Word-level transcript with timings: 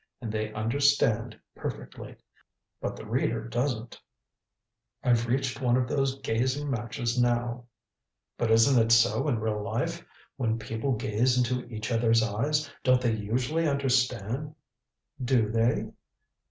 And 0.19 0.31
they 0.31 0.51
understand 0.53 1.39
perfectly. 1.53 2.15
But 2.81 2.95
the 2.95 3.05
reader 3.05 3.47
doesn't. 3.47 4.01
I've 5.03 5.27
reached 5.27 5.61
one 5.61 5.77
of 5.77 5.87
those 5.87 6.17
gazing 6.21 6.71
matches 6.71 7.21
now." 7.21 7.65
"But 8.35 8.49
isn't 8.49 8.81
it 8.83 8.91
so 8.91 9.27
in 9.27 9.37
real 9.37 9.63
life 9.63 10.03
when 10.37 10.57
people 10.57 10.93
gaze 10.93 11.37
into 11.37 11.65
each 11.65 11.91
other's 11.91 12.23
eyes, 12.23 12.67
don't 12.83 12.99
they 12.99 13.13
usually 13.15 13.67
understand?" 13.67 14.55
"Do 15.23 15.49
they?" 15.51 15.91